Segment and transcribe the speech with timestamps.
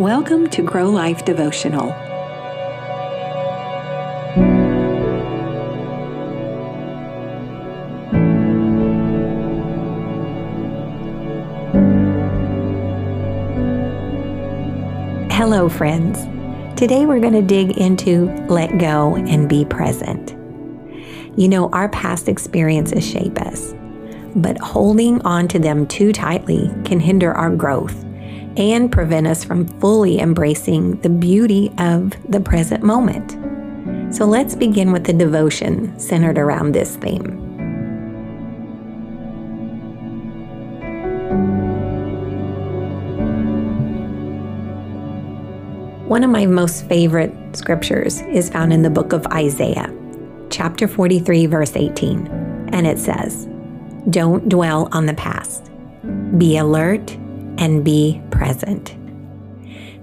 [0.00, 1.90] Welcome to Grow Life Devotional.
[15.30, 16.24] Hello, friends.
[16.80, 20.30] Today we're going to dig into let go and be present.
[21.38, 23.74] You know, our past experiences shape us,
[24.34, 28.06] but holding on to them too tightly can hinder our growth
[28.60, 33.38] and prevent us from fully embracing the beauty of the present moment.
[34.14, 37.38] So let's begin with the devotion centered around this theme.
[46.06, 49.90] One of my most favorite scriptures is found in the book of Isaiah,
[50.50, 52.26] chapter 43, verse 18.
[52.72, 53.48] And it says,
[54.10, 55.70] Don't dwell on the past.
[56.36, 57.16] Be alert
[57.60, 58.96] and be present.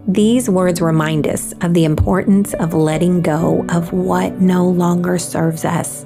[0.08, 5.66] These words remind us of the importance of letting go of what no longer serves
[5.66, 6.05] us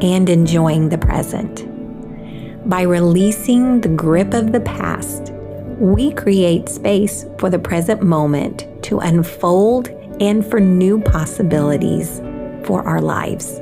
[0.00, 1.68] and enjoying the present.
[2.68, 5.32] By releasing the grip of the past,
[5.80, 9.88] we create space for the present moment to unfold
[10.20, 12.20] and for new possibilities
[12.64, 13.60] for our lives.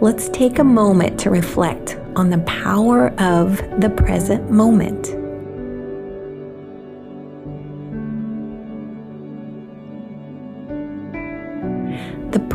[0.00, 5.23] Let's take a moment to reflect on the power of the present moment.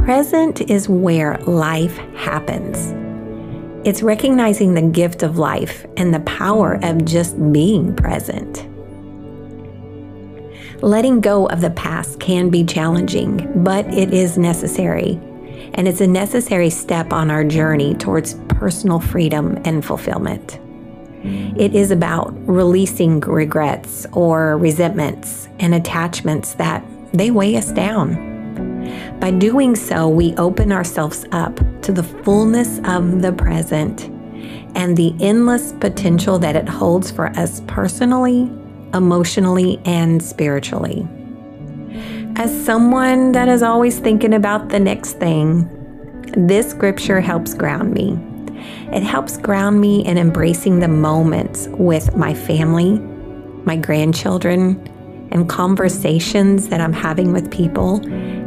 [0.09, 2.95] Present is where life happens.
[3.87, 8.67] It's recognizing the gift of life and the power of just being present.
[10.81, 15.19] Letting go of the past can be challenging, but it is necessary.
[15.75, 20.59] And it's a necessary step on our journey towards personal freedom and fulfillment.
[21.55, 28.28] It is about releasing regrets or resentments and attachments that they weigh us down.
[29.19, 34.05] By doing so, we open ourselves up to the fullness of the present
[34.75, 38.51] and the endless potential that it holds for us personally,
[38.93, 41.07] emotionally, and spiritually.
[42.35, 45.67] As someone that is always thinking about the next thing,
[46.37, 48.17] this scripture helps ground me.
[48.93, 52.99] It helps ground me in embracing the moments with my family,
[53.65, 54.81] my grandchildren,
[55.31, 58.01] and conversations that I'm having with people,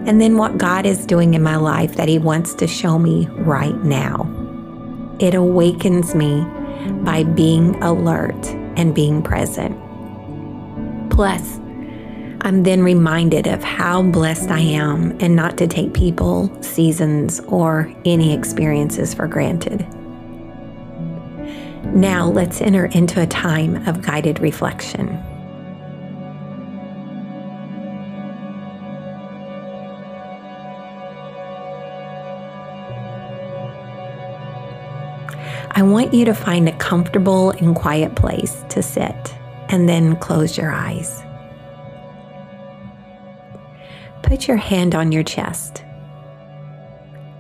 [0.07, 3.27] and then what God is doing in my life that He wants to show me
[3.31, 4.29] right now.
[5.21, 6.45] It awakens me
[7.05, 9.79] by being alert and being present.
[11.11, 11.59] Plus,
[12.45, 17.93] I'm then reminded of how blessed I am and not to take people, seasons, or
[18.05, 19.87] any experiences for granted.
[21.95, 25.23] Now, let's enter into a time of guided reflection.
[35.71, 39.35] I want you to find a comfortable and quiet place to sit
[39.69, 41.23] and then close your eyes.
[44.23, 45.85] Put your hand on your chest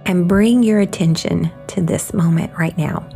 [0.06, 3.08] and bring your attention to this moment right now.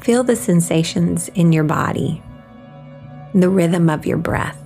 [0.00, 2.22] Feel the sensations in your body,
[3.34, 4.63] the rhythm of your breath.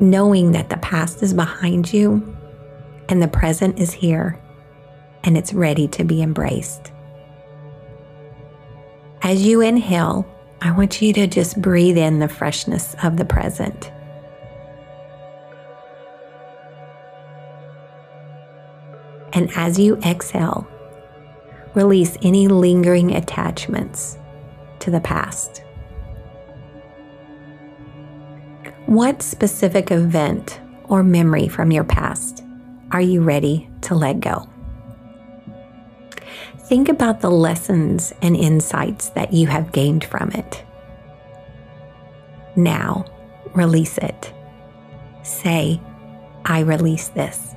[0.00, 2.36] Knowing that the past is behind you
[3.08, 4.40] and the present is here
[5.22, 6.92] and it's ready to be embraced.
[9.22, 10.26] As you inhale,
[10.60, 13.90] I want you to just breathe in the freshness of the present.
[19.32, 20.66] And as you exhale,
[21.74, 24.18] release any lingering attachments
[24.80, 25.62] to the past.
[28.86, 32.44] What specific event or memory from your past
[32.92, 34.46] are you ready to let go?
[36.64, 40.62] Think about the lessons and insights that you have gained from it.
[42.56, 43.06] Now,
[43.54, 44.32] release it.
[45.22, 45.80] Say,
[46.44, 47.54] I release this.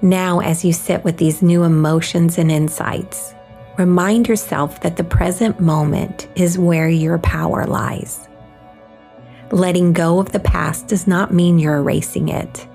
[0.00, 3.34] Now, as you sit with these new emotions and insights,
[3.78, 8.26] Remind yourself that the present moment is where your power lies.
[9.50, 12.66] Letting go of the past does not mean you're erasing it,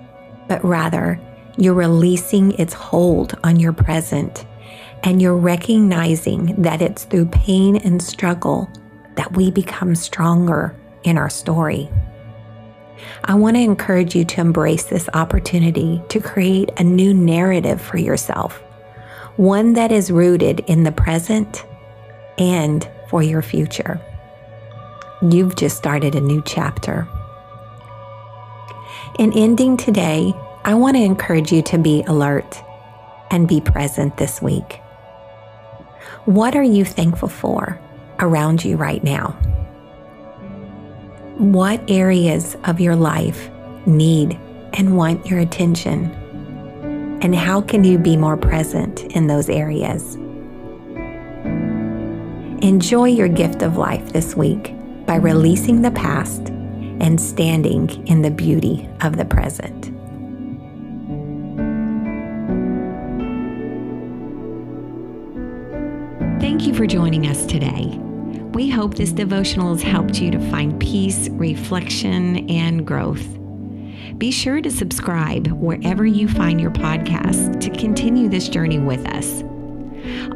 [0.47, 1.19] but rather
[1.57, 4.45] you're releasing its hold on your present
[5.03, 8.69] and you're recognizing that it's through pain and struggle
[9.15, 11.89] that we become stronger in our story.
[13.23, 17.97] I want to encourage you to embrace this opportunity to create a new narrative for
[17.97, 18.61] yourself,
[19.37, 21.65] one that is rooted in the present
[22.37, 23.99] and for your future.
[25.21, 27.07] You've just started a new chapter.
[29.19, 30.33] In ending today,
[30.63, 32.61] I want to encourage you to be alert
[33.29, 34.79] and be present this week.
[36.25, 37.79] What are you thankful for
[38.19, 39.31] around you right now?
[41.37, 43.49] What areas of your life
[43.85, 44.37] need
[44.73, 46.15] and want your attention?
[47.21, 50.15] And how can you be more present in those areas?
[52.63, 54.75] Enjoy your gift of life this week
[55.05, 59.85] by releasing the past and standing in the beauty of the present.
[66.41, 67.99] Thank you for joining us today.
[68.53, 73.40] We hope this devotional has helped you to find peace, reflection, and growth.
[74.21, 79.43] Be sure to subscribe wherever you find your podcast to continue this journey with us.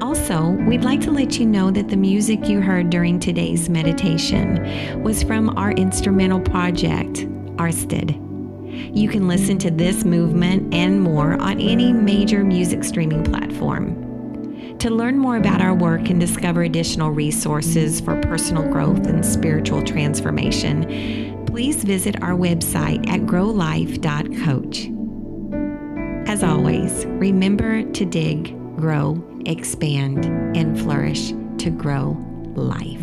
[0.02, 5.04] Also, we'd like to let you know that the music you heard during today's meditation
[5.04, 7.28] was from our instrumental project,
[7.58, 8.18] Arsted.
[8.98, 14.02] You can listen to this movement and more on any major music streaming platform.
[14.80, 19.84] To learn more about our work and discover additional resources for personal growth and spiritual
[19.84, 21.25] transformation,
[21.56, 24.90] please visit our website at growlife.coach.
[26.30, 30.26] As always, remember to dig, grow, expand,
[30.58, 31.30] and flourish
[31.60, 32.18] to grow
[32.56, 33.00] life.